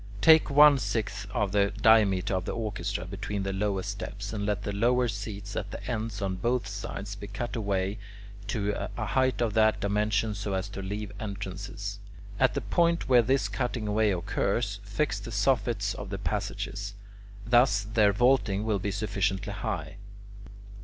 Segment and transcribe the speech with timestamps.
[0.19, 4.63] Take one sixth of the diameter of the orchestra between the lowest steps, and let
[4.63, 7.99] the lower seats at the ends on both sides be cut away
[8.47, 11.99] to a height of that dimension so as to leave entrances (O,
[12.39, 12.43] P).
[12.45, 16.95] At the point where this cutting away occurs, fix the soffits of the passages.
[17.45, 19.97] Thus their vaulting will be sufficiently high.